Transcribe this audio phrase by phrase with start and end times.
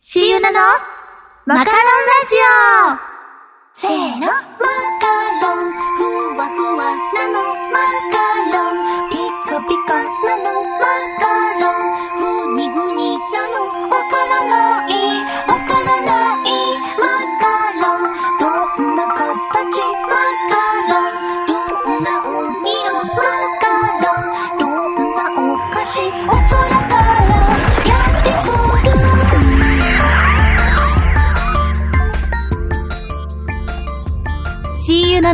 [0.00, 0.60] シユナの
[1.44, 1.82] マカロンラ
[2.28, 2.98] ジオ。
[3.74, 3.90] せー
[4.20, 4.30] のマ
[5.00, 5.10] カ
[5.42, 5.74] ロン。
[5.96, 7.34] ふわふわなの
[7.72, 7.82] マ
[8.12, 8.14] カ
[8.52, 8.67] ロン。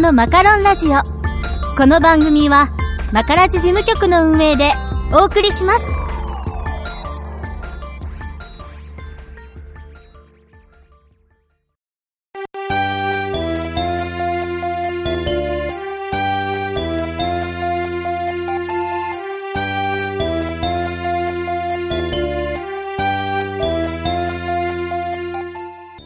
[0.04, 0.98] のマカロンラジオ。
[1.78, 2.68] この番組は、
[3.14, 4.74] マカラジ事務局の運営で
[5.14, 5.86] お送りします。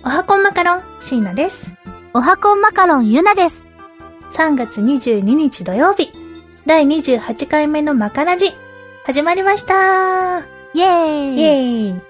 [0.05, 1.73] おはこんマカロン、シーナです。
[2.15, 3.68] おはこんマカロンゆなです。
[4.39, 6.13] 3月22日土曜日、
[6.65, 8.53] 第28回目のマカラジ、
[9.03, 10.39] 始まりました。
[10.39, 11.41] イェーイ。
[11.41, 12.01] イェーイ。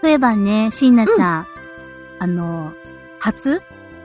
[0.00, 1.46] そういえばね、しんなちゃん、
[2.20, 2.72] あの、
[3.18, 3.62] 初？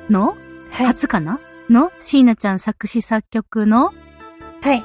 [0.10, 0.30] の、
[0.72, 0.88] はい。
[0.88, 1.40] 初かな？
[1.70, 1.92] の？
[2.00, 3.94] しーなちゃん作詞作曲の？
[4.64, 4.84] はい。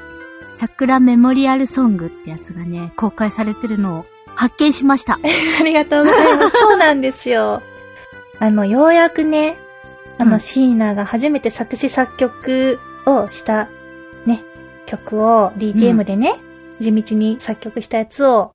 [0.55, 5.15] 桜メモリアルソングってやつがね、公開されてるのを発見しました。
[5.59, 6.59] ありがとうございます。
[6.59, 7.63] そうなんですよ。
[8.39, 9.57] あの、ようやくね、
[10.19, 13.69] あの、うんシーナが初めて作詞作曲をした、
[14.27, 14.43] ね、
[14.87, 16.35] 曲を DTM でね、
[16.81, 18.53] 地道に作曲したやつを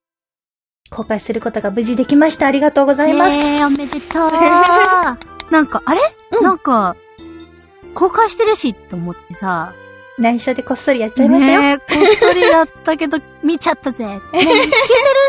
[0.89, 2.47] 公開することが無事できました。
[2.47, 3.35] ありがとうございます。
[3.35, 4.31] えー、おめでとう
[5.51, 6.01] なんか、あれ、
[6.37, 6.95] うんなんか、
[7.93, 9.73] 公開してるしと思ってさ。
[10.17, 11.61] 内緒でこっそりやっちゃいましたよ。
[11.61, 14.05] ねえこっそりやったけど、見ちゃったぜ。
[14.05, 14.61] ね聞いてる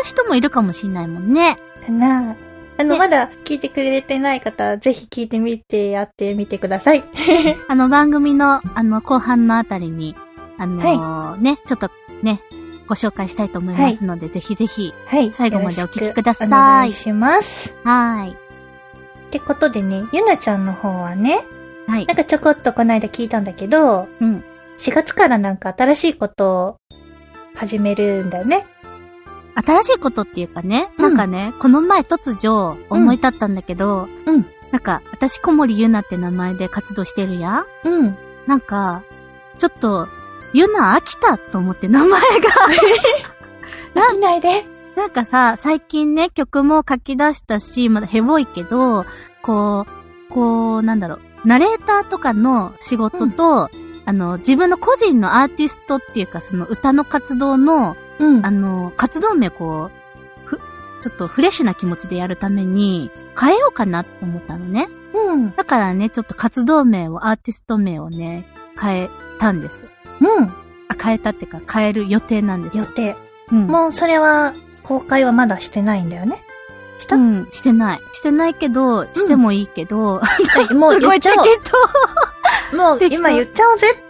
[0.03, 1.57] 人もいるかもしんないもんね。
[1.85, 2.35] かな
[2.77, 7.03] あの、ねまだ聞いてくれてない方、ぜひ聞いてみてやってみてください。
[7.67, 10.15] あの番組の、あの、後半のあたりに、
[10.57, 11.89] あのーね、ちょっと
[12.21, 12.41] ね、
[12.87, 14.93] ご紹介したいと思いますので、ぜひぜひ。
[15.07, 15.31] はい。
[15.31, 17.73] 最後までお聞きくださいお願いします。
[17.83, 18.31] はーい。
[18.33, 18.35] っ
[19.31, 21.43] てことでね、ゆなちゃんの方はね、
[21.87, 22.13] はいな。
[22.13, 24.43] んかちょこっとこないだ聞いたんだけど、うん。
[24.77, 26.77] 4月からなんか新しいことを
[27.55, 28.65] 始めるんだよね。
[29.55, 38.17] 新しいことっていうかね、うんなんかね、この前突如思い立ったんだけど、うんなんか、私小森ゆなって名前で活動してるやんうん。
[38.47, 39.03] なんか、
[39.59, 40.07] ちょっと、
[40.51, 42.17] ゆな飽きたと思って名前が。
[43.93, 44.65] 飽きないで。
[44.95, 49.05] なんかさ、最近ね、曲も書き出したし、まだヘボいけど、
[49.43, 53.69] こう、こう、なんだろう、ナレーターとかの仕事と、
[54.05, 59.91] あの、自分の個人のアーティストっていうか、その歌の活動の、うんあの、活動名をこ
[60.45, 60.57] う、ふ、
[61.01, 64.87] ちょっとフレッシュな気持ちでやるために、変えようかなって思ったのね。
[65.13, 65.55] うん。
[65.55, 68.47] だからね、ちょっと活動名を、アーティスト名をね、
[68.79, 69.09] 変え
[69.39, 69.87] たんです。
[70.19, 70.45] うん。
[70.45, 70.51] あ、
[71.01, 72.77] 変えたっていうか、変える予定なんです。
[72.77, 73.15] 予定。
[73.51, 73.67] うん。
[73.67, 74.53] もうそれは、
[74.83, 76.43] 公開はまだしてないんだよね。
[76.99, 78.01] した、うん、してない。
[78.13, 80.21] してないけど、してもいいけど、
[80.73, 81.49] もうすごい言っちゃおけ
[82.73, 82.77] う。
[82.77, 84.03] もう今言っちゃおうぜ。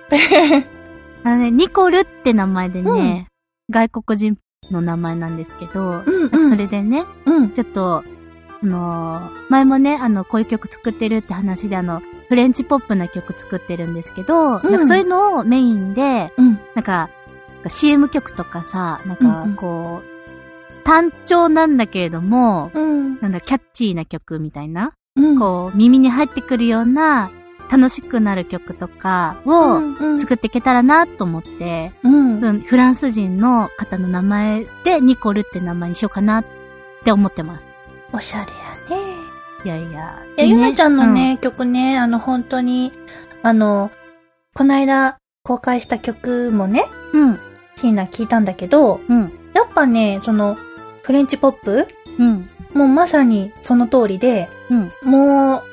[1.24, 3.28] ど、 あのね、ニコルって名前でね、
[3.72, 4.38] 外国人
[4.72, 6.50] の名前なんですけど、うんうん。
[6.50, 7.52] それでね、うん。
[7.52, 8.04] ちょっと、
[8.62, 16.60] あのー前もね、あの、こういう曲作ってるって話で、あの、フレンチポップな曲作ってるんですけど、うんなんかそういうのをメインで、うん。
[16.76, 17.10] なんか、
[17.54, 23.20] なんか CM 曲とかさ、なんうんうかん、こう、単調なんだけれども、うん。
[23.22, 25.40] なんだ、キャッチーな曲みたいな、うん。
[25.40, 27.32] こう、耳に入ってくるような、
[27.72, 32.42] 楽しくなる曲とかをうんうん作っていけたらなと思って、うん。
[32.42, 36.46] うんフランス人の方の名前でニコルって名前にしようかなっ
[37.04, 37.66] て思ってます。
[38.14, 38.52] おしゃれ
[38.96, 39.14] やね。
[39.66, 40.20] いやいや。
[40.38, 42.92] いや、ゆなちゃんのね、曲ね、あの、本当に、
[43.42, 43.92] あの、
[44.54, 47.36] こないだ公開した曲もね、うん。
[47.36, 49.22] ティーナ聞いたんだけど、うん。
[49.54, 50.58] やっぱね、その、
[51.04, 51.88] フレンチポップ
[52.20, 52.48] うん。
[52.76, 54.92] もうまさにその通りで、うん。
[55.10, 55.64] もう、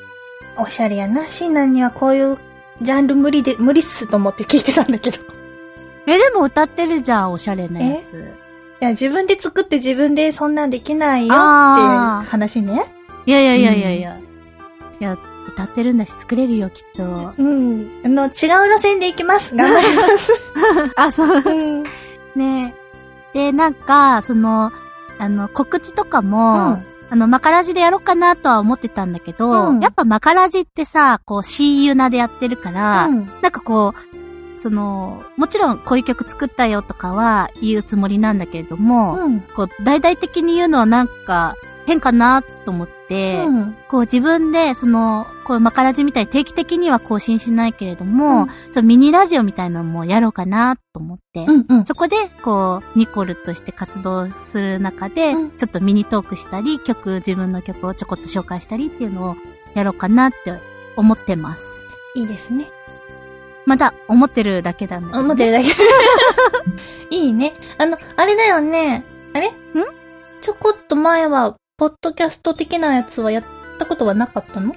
[0.57, 1.25] おしゃれやな。
[1.27, 2.37] シーナにはこういう
[2.81, 5.17] ジャンル無理で、無理っすと思って聞いてたんだけど。
[5.17, 5.21] い
[6.07, 8.41] え、でも歌ってるじゃん、おしゃれなやつ。
[8.81, 12.83] や、自分で作って自分でそんなんできないよってあー話ね。
[13.25, 14.15] いやいやいやいやいや。
[14.99, 15.17] いや、
[15.47, 17.33] 歌ってるんだし作れるよ、きっと。
[17.37, 18.01] うん。
[18.03, 19.55] あの、違う路線で行きます。
[19.55, 20.31] 頑張ります。
[20.97, 21.43] あ、そう。
[21.45, 21.83] うん。
[22.35, 22.73] ね
[23.33, 24.71] で、なんか、その、
[25.19, 33.25] あの、告知とかも、うんあの、マカラジでやろうかなとは思ってたんだけど、うんやっぱマカラジってさ、こう、シーユナでやってるから、うん。
[33.41, 33.93] なんかこ
[34.53, 39.41] う、その、もちろんこういう曲作ったよとかは言うつもりなんだけれども、うん。
[39.41, 41.55] こう、大々的に言うのはなんか
[41.85, 43.75] 変かなと思って、うん。
[43.89, 51.65] こう自分で、その、こうマカラジみたいに定期的には更新しないけれども、うんそのミニラジオみたいなのもやろうかなと思って、うん。
[51.67, 51.85] うん。
[51.85, 59.35] そこで、こう、ニコルとして活動する中で、うんちょっとミニトークしたり、曲、自分の曲をちょこっと紹介したりっていうのを
[59.73, 60.53] やろうかなって
[60.95, 61.83] 思ってます。
[62.15, 62.67] いいですね。
[63.65, 65.69] まだ思ってるだけだね思ってるだけ。
[67.15, 67.53] いいね。
[67.77, 69.03] あの、あれだよね。
[69.33, 69.49] あれ？
[69.49, 69.51] ん？
[70.41, 73.43] ちょこっと前は、ポッドキャスト的なやつはやっ
[73.79, 74.75] たことはなかったの？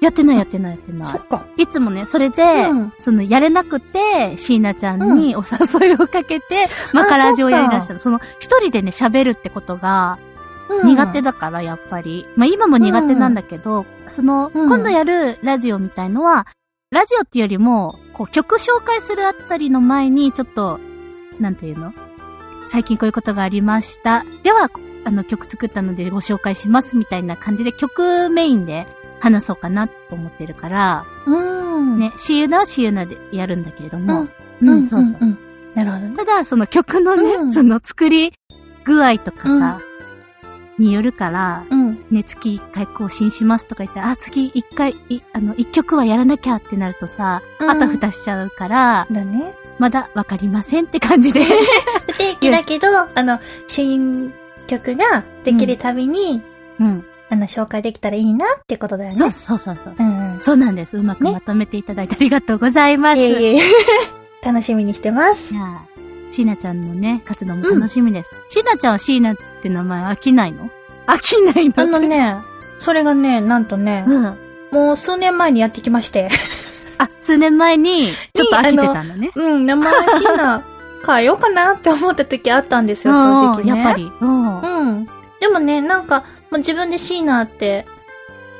[0.00, 1.18] やってないやってないやってないそ。
[1.18, 1.48] っか。
[1.56, 7.98] いつもね、それで、うんその、やれなくて、椎名ちゃんにお誘いをかけて、マカラジをやり出したの。
[7.98, 10.16] その、一人でね、喋るってことが
[10.84, 11.32] 苦手だ。
[11.32, 12.24] だから、やっぱり。
[12.36, 16.46] まあ、今も苦手なんだけど、その、うん今度やるラジオみたいのは、
[16.92, 20.78] ラジオっていうよりも、こう、曲紹介するあたりの前に、ちょっと、
[21.40, 21.92] なんていうの？
[22.66, 24.24] 最近こういうことがありました。
[24.44, 24.70] では、
[25.04, 28.86] あの、曲作ったのでご紹介します、みたいな感じで、曲メインで
[29.20, 31.98] 話そうかなと思ってるから、うん。。
[31.98, 34.26] ね、シユナはシユナでやるんだけれども、
[34.62, 34.68] うん。
[34.68, 35.24] うん、そうそう。
[35.24, 35.38] ん。
[35.74, 36.16] なるほどね。
[36.16, 38.32] ただ、その曲のね、うんその作り
[38.84, 39.80] 具合とかさ、
[40.78, 41.92] によるから、うん。
[42.10, 49.54] ね、月1回更新しますとか言って、あ、次1回、いあの、1曲はやらなきゃってなるとさ、うんあたふたしちゃうから、だね。
[49.78, 51.44] まだわかりませんって感じで。
[52.12, 54.32] 不定期だけど、あの、新
[54.66, 56.42] 曲ができるたびに、
[56.80, 57.04] うん。
[57.30, 59.16] あの、紹介できたらいいなってことだよね。
[59.16, 59.94] そうそうそうそう。
[59.98, 60.42] うんうん。
[60.42, 60.96] そうなんです。
[60.96, 63.20] うまくねまとめていただいてありがとうございます。
[63.20, 63.62] いえいえ。
[64.44, 65.52] 楽しみにしてます。
[65.52, 65.86] じゃあ、
[66.30, 68.30] シーナちゃんのね、活動も楽しみです。
[68.48, 70.68] シーナちゃんはシーナって名前飽きないの？
[71.06, 71.98] 飽きないのあの。
[72.00, 72.36] ね、
[72.78, 74.34] それがね、なんとね、うん。
[74.70, 76.28] もう数年前にやってきまして。
[76.98, 79.30] あ、数年前に、ちょっと飽きてたんだね。
[79.34, 80.64] うん、名前シーナ
[81.04, 83.72] 変えようかなって思った時あったんですよ、正直ね。
[83.72, 84.10] うんやっぱり。
[84.20, 84.60] うん。
[84.60, 85.06] うん。
[85.40, 87.86] でもね、なんか、もう自分でシーナって、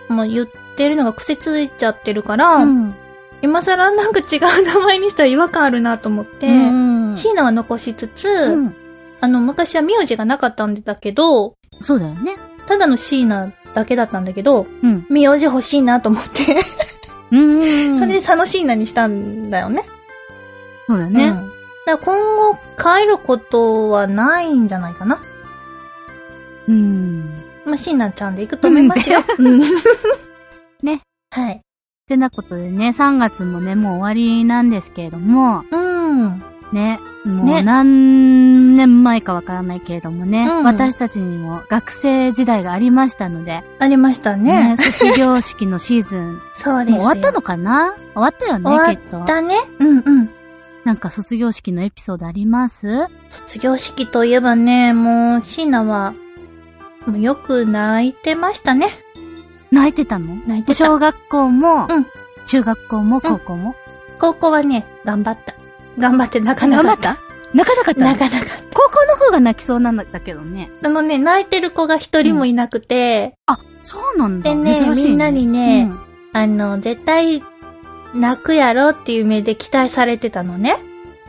[0.09, 2.95] もう言ってるのが癖ついちゃってるから、うん。
[3.43, 8.75] 今更なんか違う名前にしたら違和感あるなと思って、うんシーナは残しつつ、うん。
[9.21, 12.37] あの、昔は名字がなかったんだけど、そうだよね。
[12.67, 15.07] ただのシーナだけだったんだけど、うん。
[15.09, 16.57] 名字欲しいなと思って、
[17.33, 17.99] うん。
[18.01, 19.85] それで佐野シーナにしたんだよね。
[20.87, 21.29] そうだね。
[21.29, 21.54] うん。
[21.87, 25.21] だ今後変えることはないんじゃないかな。
[26.69, 27.35] うん。
[27.65, 29.21] まあ、シーナちゃんで行くと思いますよ。
[29.39, 29.61] うん。
[30.83, 31.01] ね。
[31.31, 31.61] はい。
[32.07, 36.43] てなことでね、3月もね、もう終わりなんですけれども、うん。
[36.73, 44.75] ね、もうね何年前かわからないけれどもね、うん私たちにも学生時代がありましたので、ありましたね。
[44.75, 47.03] ね、卒業式のシーズン、 そうですよ。
[47.03, 47.95] もう終わったのかな？
[48.15, 49.27] 終わったよね、終きっとわっ。
[49.27, 49.57] たね。
[49.79, 50.31] うんうん。
[50.85, 53.09] なんか卒業式のエピソードあります？
[53.29, 56.15] 卒業式といえばね、もう、シーナは、
[57.07, 58.89] もうよく泣いてましたね。
[59.71, 60.37] 泣いてたの？
[60.47, 60.75] 泣いてた。
[60.75, 62.07] 小学校も、うん
[62.47, 63.75] 中学校も高校も、
[64.21, 65.55] 高校はね、頑張った。
[65.99, 67.17] 頑張って泣かなかった。
[67.55, 70.69] 泣かなかった泣かなかっ高校の方が泣きそうなんだけどね。
[70.83, 70.91] た。
[70.91, 74.51] あのね、泣いてる子が一人もいなくて、あ、そうなんだ。
[74.51, 76.01] でね珍しいみんなにねうん
[76.35, 77.43] あの、絶対、
[78.15, 80.77] 泣くやろっていう目で期待されてたのね。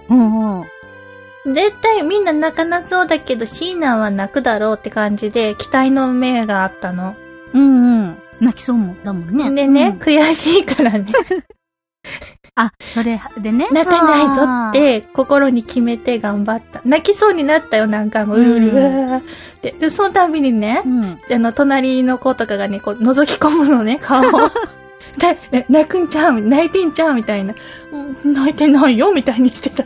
[0.09, 1.53] うんうん。
[1.53, 7.15] 絶対みんな泣かなそうだけど、シーナは泣くだろうって感じで、期待の目があったの。
[7.53, 8.17] うんうん。
[8.41, 9.51] 泣きそうもんだもんね。
[9.51, 11.05] でね、うん悔しいからね、
[12.55, 13.67] あ、それでね。
[13.71, 16.81] 泣かないぞって心に決めて頑張った。
[16.85, 18.35] 泣きそうになったよ、何回も。
[18.35, 19.23] うるうるうわーっ
[19.61, 19.71] て。
[19.71, 21.19] で、そのたびにねうん。
[21.31, 24.49] あの、隣の子とかがね、こう、覗き込むのね、顔を。
[25.17, 26.41] で、え泣くんちゃう？
[26.41, 27.13] 泣いてんちゃう？
[27.13, 27.53] みたいな。
[27.91, 29.11] うん泣いてないよ？
[29.13, 29.83] みたいにしてた。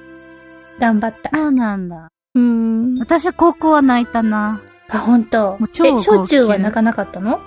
[0.80, 1.30] 頑張った。
[1.36, 2.08] そうなんだ。
[2.34, 2.98] うーん。
[2.98, 4.60] 私は高校は泣いたな。
[4.90, 5.56] あ、ほんと。
[5.58, 7.40] もう超え、小中は泣かなかったの？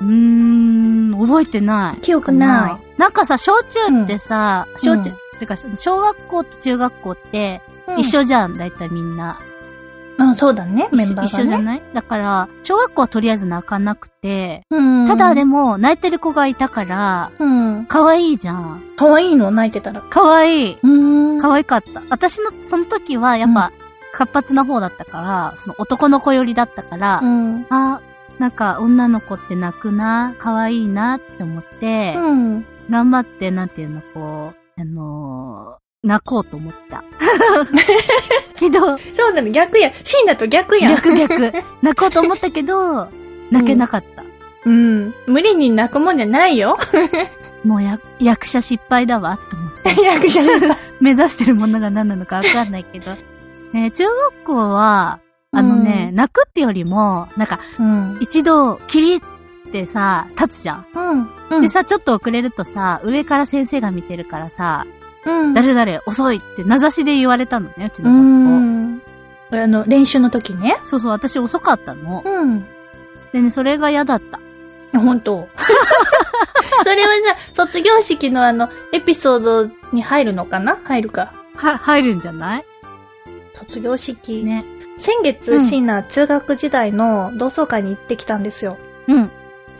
[0.00, 2.00] うーん、覚えてない。
[2.00, 2.98] 記憶ない。
[2.98, 9.38] なんかさ、小中ってさ、ん小中、うんてか、小学校と中学校って、うん一緒じゃん、だいたいみんな。
[10.30, 11.28] あ、そうだね、メンバーがね。
[11.28, 11.82] 一緒じゃない？
[11.92, 15.06] だから、小学校はとりあえず泣かなくて、うん。
[15.08, 17.86] ただでも、泣いてる子がいたから、うん。
[17.86, 18.84] 可愛いじゃん。
[18.96, 20.02] 可愛いの泣いてたら。
[20.10, 20.78] 可愛い。
[20.82, 21.38] うーん。
[21.40, 22.02] 可愛かった。
[22.10, 23.72] 私の、その時は、やっぱ、
[24.12, 27.66] 活発な方だったから、その男の子寄りだったから、うん。
[27.70, 28.00] あ、
[28.38, 32.64] なんか女の子って泣くな、可愛いなって思って、うん。
[32.90, 37.04] 頑張って、なんていうの、こう、あのー泣こうと思った。
[38.58, 39.92] けど、そうなの、逆や。
[40.04, 40.94] シーナと逆やん。
[40.96, 41.52] 逆逆。
[41.82, 43.08] 泣こうと思ったけど、
[43.50, 44.24] 泣けなかった。
[44.64, 45.14] うん。
[45.26, 46.78] 無理に泣くもんじゃないよ。
[47.64, 50.02] もうや、役者失敗だわ、と思って。
[50.02, 50.76] 役者さん。
[51.00, 53.16] 目指してるものが何なのかわかんないけど。
[53.72, 55.20] ね、中学校は、
[55.52, 58.18] あのね、うん泣くってよりも、なんか、うん。
[58.20, 59.20] 一度、キリっ
[59.72, 60.86] てさ、立つじゃん。
[60.94, 61.30] うん。
[61.50, 61.62] うん。
[61.62, 64.86] でさ、ちょっと遅れるとさ、上から先生が見てるからさ、
[65.24, 65.54] うん。
[65.54, 68.20] 誰々遅いって名指しで言われたのね、うちうの学
[69.50, 69.56] 校。
[69.56, 69.62] ん。
[69.62, 70.78] あの、練習の時ね。
[70.82, 72.22] そうそう、私遅かったの。
[72.24, 72.64] うん。
[73.32, 74.38] でね、それが嫌だった。
[74.98, 75.48] 本当
[76.84, 80.78] それはじゃあ、卒業式のあの、エピソードに入るのかな？
[80.84, 81.32] 入るか。
[81.56, 82.64] は、入るんじゃない？
[83.58, 84.44] 卒業式。
[84.44, 84.64] ね。
[84.98, 88.76] 先う月、んシーナ中学時代の同窓会に行ってきたんですよ。
[89.08, 89.30] うん。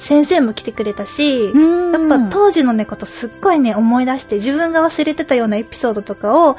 [0.02, 1.46] 先生も来てくれたし。
[1.46, 6.56] やっぱ当時のね、ことすっごいね、思い出して、自分が忘れてたようなエピソードとかを、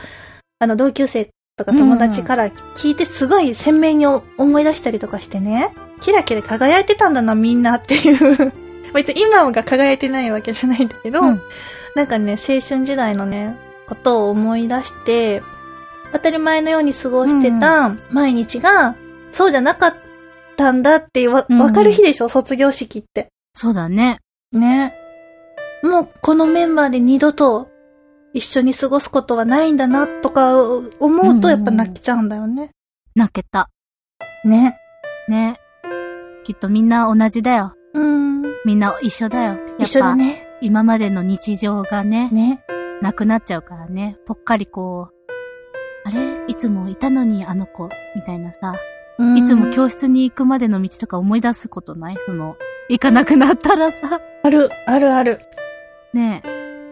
[0.60, 8.54] あの、同級生とか友達から聞いて、すごい鮮明に思い出したりとかしてね、キラキラ輝いてたんだな、みんなっていう。
[8.94, 11.42] 別に今が輝いてないわけじゃないんだけど、うん
[11.96, 13.56] なんかね、青春時代のね、
[13.88, 15.42] ことを思い出して、
[16.12, 18.96] 当たり前のように過ごしてた毎日が、
[19.32, 19.96] そうじゃなかっ
[20.56, 23.30] たんだってわ、うんわかる日でしょ、卒業式って。
[23.54, 24.20] そうだね。
[24.52, 24.96] ね。
[25.84, 27.70] もうこのメンバーで二度と
[28.34, 30.58] 一緒に過ごすことはないんだなとか
[31.00, 32.72] 思うとやっぱ泣けちゃうんだよね。
[33.16, 33.70] 泣けた。
[34.46, 34.78] ね。
[35.28, 35.60] ね。
[36.44, 37.74] きっとみんな同じだよ。
[37.94, 38.42] うん。
[38.66, 39.58] みんな一緒だよ。
[39.78, 40.48] 一緒だね。
[40.62, 42.64] 今までの日常がね、ね。
[43.02, 44.18] なくなっちゃうからね。
[44.26, 46.46] ぽっかりこう、あれ？
[46.48, 48.74] いつもいたのにあの子、みたいなさ。
[49.20, 52.18] うんいつも教室に行くまでの道とか思い出すことない？
[52.26, 52.56] その、
[52.90, 54.22] 行かなくなったらさ。
[54.44, 55.40] ある、あるある。
[56.14, 56.42] ね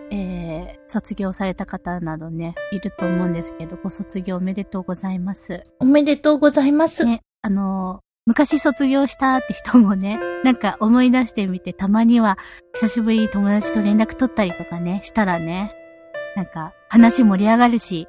[0.09, 5.65] え、えー、卒業された方などね、いると思うんですけど、ご卒業おめでとうございます。
[5.79, 7.05] おめでとうございます。
[7.05, 12.37] ね、あのー昔卒業したって人もね、なんか思い出してみて、たまには
[12.75, 15.73] 久しぶりに友達と連絡取ったりとかね、したらね、
[16.35, 18.07] なんか話盛り上がるし、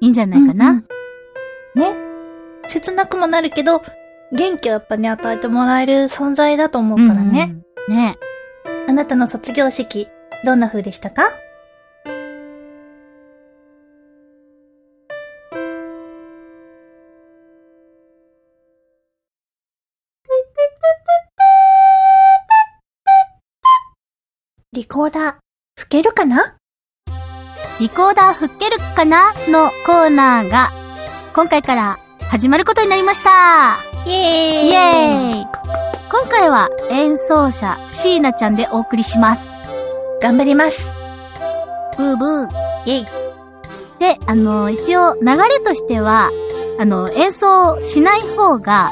[0.00, 0.70] いいんじゃないかな？
[0.70, 0.84] うんうん
[1.80, 2.11] ね。
[2.68, 3.82] 切なくもなるけど、
[4.32, 7.54] 元気をやっぱね、与えてもらえる存在だと思うからね。
[7.88, 7.96] うんうん。
[7.96, 8.18] ね
[8.88, 10.08] あなたの卒業式、
[10.44, 11.22] どんな風でしたか？
[24.72, 25.34] リコーダー、
[25.78, 26.56] 吹けるかな？
[27.78, 29.34] リコーダー吹けるかな？
[29.48, 30.70] のコーナーが、
[31.34, 31.98] 今回から
[32.32, 35.46] 始まることになりましたイエーイイエーイ
[36.10, 39.50] 今回は演奏者シーナちゃんでお送りします。
[40.22, 40.90] 頑張ります。
[41.98, 42.48] ブーブー。
[42.86, 43.06] イェイ。
[43.98, 46.30] で、あの、一応流れとしては、
[46.78, 48.90] あの、演奏しない方が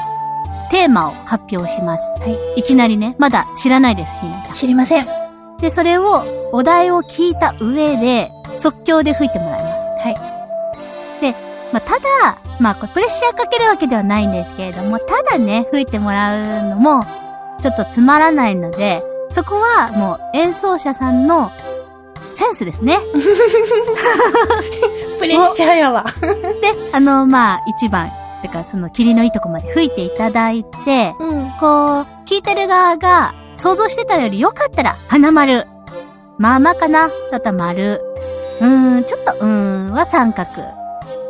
[0.69, 2.03] テーマを発表します。
[2.21, 2.59] はい。
[2.59, 5.03] いきなりね、まだ知らないです、シーナちゃ知りません。
[5.03, 5.07] ん。
[5.59, 9.60] で、それを、お題を聞いた上で、即興で吹いてもらい。
[11.71, 17.03] まあ、ただ、まあ、これプレッシャーかけるわけではないんですけれども、ただね、吹いてもらうのも、
[17.61, 21.51] ちょっとつまらないので、そこはもう演奏者さんの
[22.33, 22.97] センスですね。
[25.19, 26.03] プレッシャーやわ。
[26.61, 28.11] で、あの、まあ、一番、
[28.41, 31.51] てか、その、霧のいいとこまで吹いていただいて、うん。
[31.59, 35.67] こう、聞いてる側が想像してたより良かったら、花丸。
[36.37, 38.01] まあまあかなだったら丸。
[38.59, 40.80] うーん、ちょっと、うーんは三角。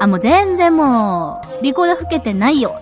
[0.02, 2.80] あ、もう全然もう、リコーダー吹けてないよ。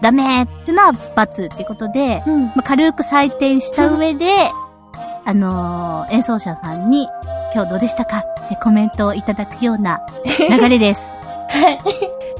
[0.00, 2.46] ダメってのは×ってことで、うん。
[2.46, 4.50] まあ、軽く採点した上で、
[5.24, 7.08] あのー演奏者さんに、
[7.54, 10.00] 今日どうでしたかってコメントをいただくような
[10.38, 11.02] 流れです。
[11.48, 11.78] はい。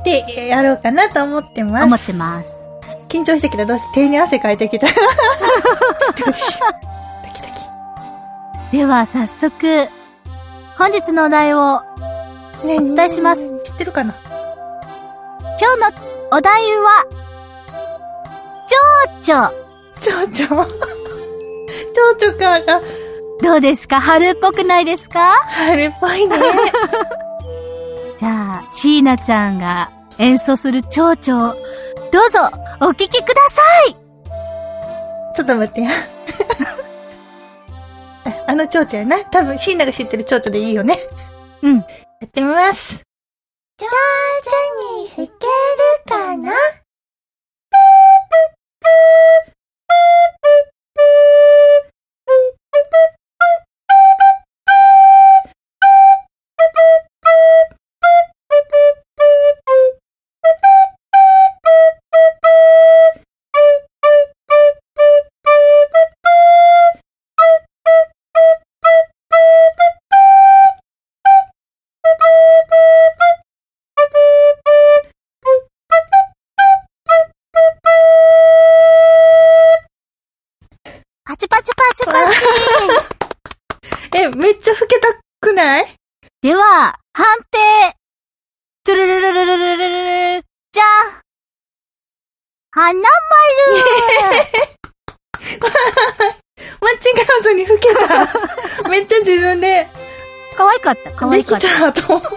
[0.04, 1.84] で、やろうかなと思ってます。
[1.84, 2.68] 思ってます。
[3.08, 3.64] 緊張してきた。
[3.64, 4.86] どうして手に汗かいてきた。
[4.86, 4.92] ど
[6.30, 6.72] うしよう。
[7.26, 7.48] ドキド
[8.70, 8.76] キ。
[8.78, 9.88] では、早速、
[10.78, 11.80] 本日のお題を
[12.64, 13.42] ねお伝えします。
[13.64, 14.14] 知ってるかな？
[15.60, 17.04] 今日のお題は、
[19.22, 19.52] 蝶々。
[20.00, 20.66] 蝶々？
[21.94, 22.80] 蝶々かが
[23.42, 24.00] どうですか？
[24.00, 25.32] 春っぽくないですか？
[25.50, 26.36] 春っぽいね。
[28.18, 31.54] じゃあ、椎名ちゃんが演奏する蝶々を、
[32.10, 32.40] どうぞ、
[32.80, 33.96] お聴きください
[35.36, 35.90] ちょっと待って や。
[38.48, 39.18] あの蝶々やな。
[39.24, 40.98] 多分、シーナが知ってる蝶々でいいよね。
[41.62, 41.84] うん。
[42.18, 43.02] やってみます。
[43.78, 45.38] 上手に吹ける
[46.08, 46.50] かな？
[101.46, 101.92] きかった。
[101.92, 102.36] たと思って。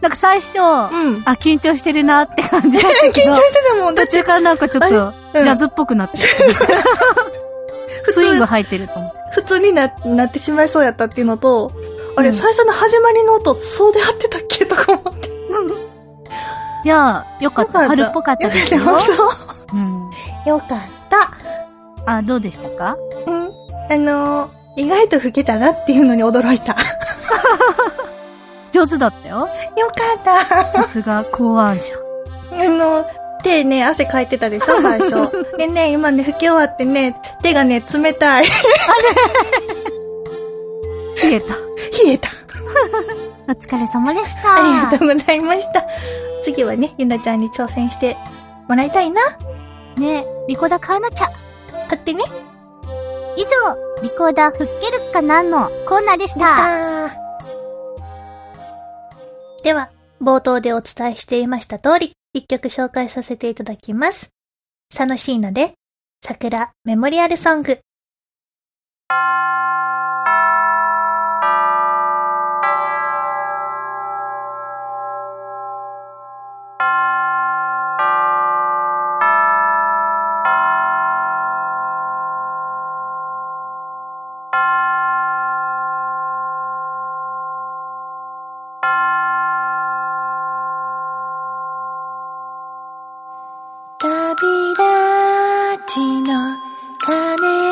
[0.00, 1.22] なんか最初、うん。
[1.24, 3.94] あ、緊張してるなって感じだった緊けど 張、してたもん。
[3.94, 4.94] 途中からなんかちょっと、
[5.34, 6.18] うんジャズっぽくなって、
[8.04, 9.18] 普スイング通、入ってると思って。
[9.32, 11.72] 普通にな、なってしまいそうやったっていうのと、
[12.16, 14.64] あれ、うん最初の始まりの音、そうで合ってたっけ？
[14.66, 15.28] とか思って。
[16.84, 17.88] いやー、よかった。
[17.88, 18.80] 春っぽかったですよ。
[18.80, 18.98] 本う
[19.76, 20.10] ん。
[20.44, 20.68] 当よかっ
[22.06, 22.12] た。
[22.12, 22.96] あ、どうでしたか？
[23.26, 23.44] うん。
[23.90, 26.76] あのー、意外と老けたなっていうのに驚いた。
[28.74, 29.48] よ上手だったよ。
[29.94, 30.64] かった。
[30.72, 31.94] さすが考案者。
[32.52, 33.06] あの、
[33.42, 35.30] 手ね、汗かいてたでしょ、 最初。
[35.58, 38.44] でね、今ね、拭き終わってね、手がね、冷たい。
[38.44, 38.50] 冷
[41.32, 41.54] えた。
[41.54, 41.58] 冷
[42.08, 42.28] えた。
[43.46, 44.54] お疲れ様でした。
[44.54, 45.84] ありがとうございました。
[46.42, 48.16] 次はね、ゆなちゃんに挑戦して
[48.68, 49.20] もらいたいな。
[49.96, 51.28] ねリコーダー買わなきゃ。
[51.88, 52.24] 買ってね。
[53.36, 53.48] 以上、
[54.02, 57.10] リコーダー吹っけるかなのコーナーでした。
[57.18, 57.23] で
[59.64, 59.90] では、
[60.20, 64.28] 冒頭でお伝えしていました通り、一曲紹介させていただきます。
[64.92, 65.72] サノシーナで、
[66.22, 67.78] 桜メモリアルソング。
[96.00, 96.56] の
[96.98, 97.63] 鐘。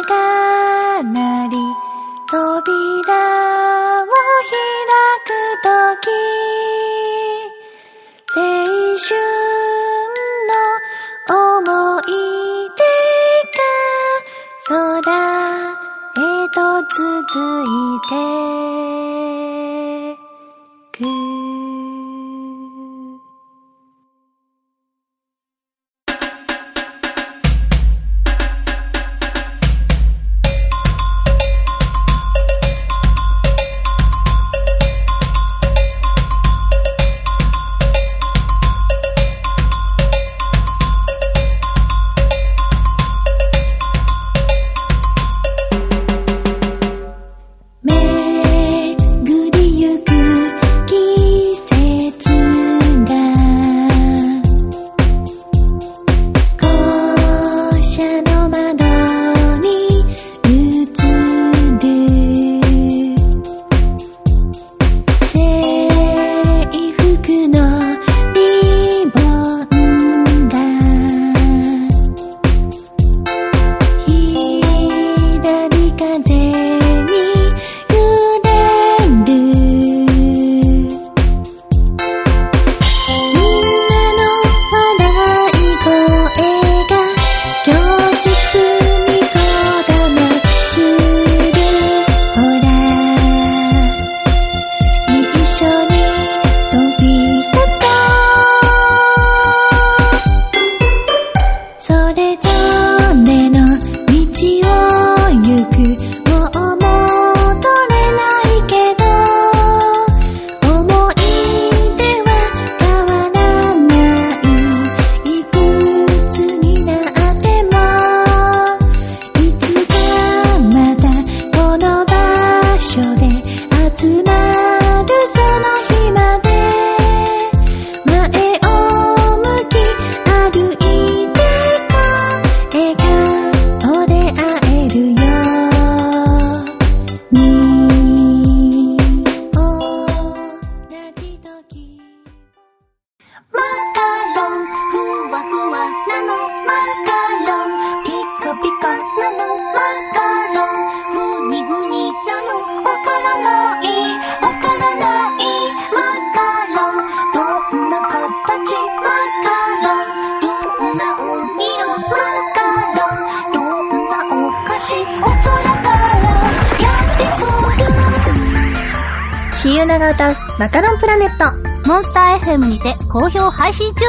[169.62, 171.44] シーユナが歌うマカロンプラネット。
[171.88, 174.04] モンスター FM にて好評配信中。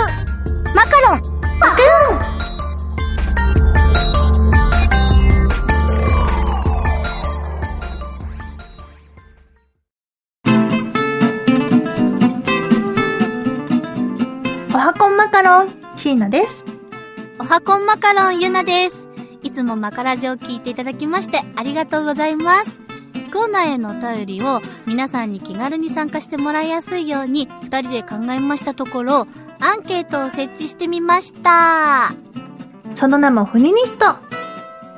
[0.73, 1.21] マカロン
[1.59, 1.85] マカロ
[2.15, 2.33] ン。
[14.73, 16.65] おはこんマカロン椎名です。
[17.39, 19.07] おはこんマカロンゆなです。
[19.43, 22.82] いつもマカラジオを聞いていただきましてありがとうございます。
[23.33, 29.27] コーナーへのお便りを皆さんに気軽に参加してもらいやすいように二人で考えましたところ、
[29.59, 32.13] アンケートを設置してみました。
[32.93, 34.17] その名もフニニスト。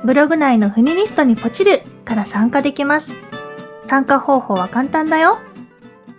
[0.04, 3.16] ブログ内のフニニストにポチるから参加できます。
[3.88, 5.38] 参加方法は簡単だよ。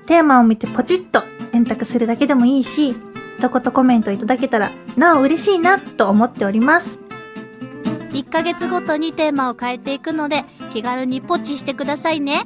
[0.08, 2.96] テーマを見てポチッと選択するだけでもいいし、
[3.38, 7.00] 一言コメントいただけたらなお嬉しいなと思っております。
[8.10, 10.44] 1ヶ月ごとにテーマを変えていくので
[10.78, 12.46] 気軽にポチしてくださいね。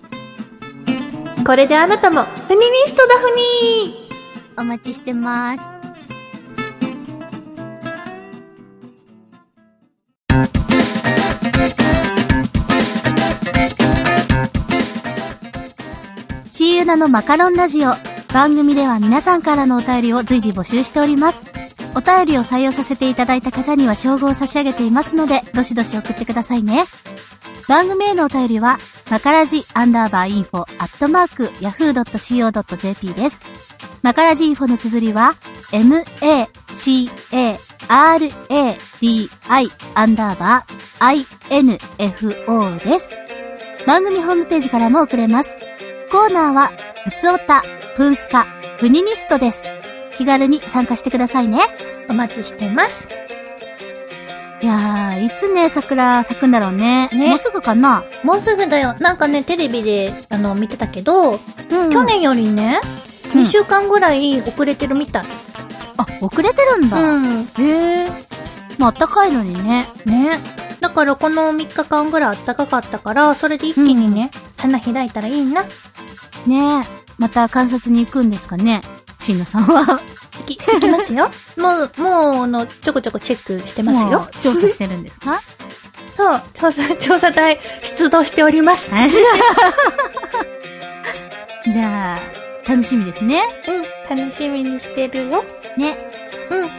[1.46, 5.62] これであなたもフニニストだフニーお待ちしてます。
[16.50, 17.96] シーユナのマカロンラジオ。
[18.34, 21.44] 番組では皆さんからのお便りを随時募集しております。
[21.96, 26.86] お便りを採用させていただいた方には称号を差し上げていますので、どしどし送ってくださいね。
[27.68, 28.78] 番組へのお便りは、
[29.10, 33.44] マカラジアンダーバーインフォアットマーク yahoo.co.jp です。
[34.02, 35.36] マカラジインフォの綴りは、
[35.72, 36.50] m-a-c-a-r-a-d-i
[39.96, 43.10] アンダーバー i-n-f-o です。
[43.88, 45.58] 番組ホームページからも送れます。
[46.12, 46.72] コーナーは、
[47.06, 47.64] ふつおた、
[47.96, 48.46] プンスカ、
[48.78, 49.64] フニニストです。
[50.18, 51.62] 気軽に参加してくださいね。
[52.10, 53.08] お待ちしてます。
[54.62, 57.10] いやー、いつね、桜咲くんだろうね。
[57.14, 58.04] ねもうすぐかな？
[58.24, 58.96] もうすぐだよ。
[59.00, 62.80] なんかね、テレビで、あの、見てたけど、うん去年よりね、
[63.34, 65.26] うん2週間ぐらい遅れてるみたい。
[65.98, 67.02] あ、遅れてるんだ。
[67.02, 67.44] うん。
[67.44, 68.10] へえ。
[68.78, 69.88] まあ、暖かいのにね。
[70.06, 70.40] ね。
[70.80, 75.64] だからこの3日間ぐらい暖かかったから、それで一気にね、花開いたらいいな。
[76.46, 77.02] ねえ。
[77.18, 78.82] また観察に行くんですかね
[79.20, 80.02] 椎名さんは。
[80.52, 81.30] いき、 いきますよ。
[81.58, 85.42] もう、もう、あの、ちょこちょこチェックしてますよ調査してるんですか？
[86.16, 88.90] そう、調査、調査隊出動しております。
[91.72, 92.22] じゃあ、
[92.70, 93.44] 楽しみですね。
[94.10, 95.44] うん、楽しみにしてるよ。
[95.78, 95.98] ね。
[96.50, 96.70] うん。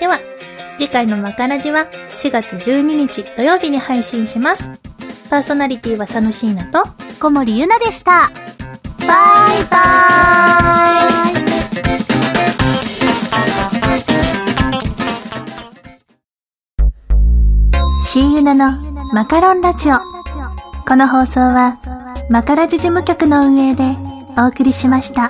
[0.00, 0.18] では、
[0.78, 4.70] 次回のマカラジは4月12日土曜日に配信します。
[5.30, 6.84] パーソナリティは佐野椎名と、
[7.20, 8.30] 小森ゆなでした。
[8.98, 12.07] バイバーイ
[18.10, 18.72] シーユナの
[19.12, 19.98] マカロンラジオ。
[20.88, 21.76] この放送は
[22.30, 23.82] マカラジ事務局の運営で
[24.38, 25.28] お送りしました。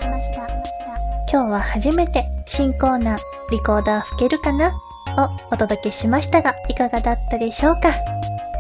[1.29, 3.19] 今日は初めて新コーナー
[3.51, 4.69] リコーダー吹けるかな？
[4.69, 4.73] を
[5.51, 7.91] お届けしましたがいかがだったでしょうか？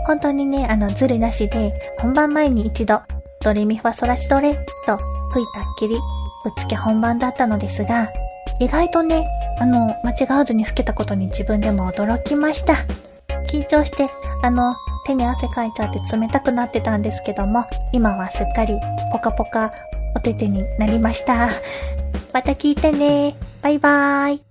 [0.09, 3.01] 本当にね、あの、ズルなしで本番前に一度
[3.45, 4.55] ドレミファソラシドレ
[4.85, 4.99] と
[5.31, 6.01] 吹いたっきりぶ
[6.51, 8.09] っつけ本番だったのですが
[8.59, 9.25] 意外とね、
[9.61, 12.75] あの、間違わずに吹けたことに自分でも驚きました。
[13.49, 14.09] 緊張して、
[14.43, 14.75] あの、
[15.07, 18.75] 手に汗かいちゃって冷たくなってたんですけども、今はすっかり
[19.13, 19.73] ポカポカ
[20.15, 21.49] お手手になりました。
[22.33, 23.35] また聞いてね。
[23.63, 24.48] バイバーイ。